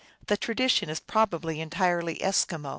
[0.25, 2.69] The tradition is probably entirely Eskimo.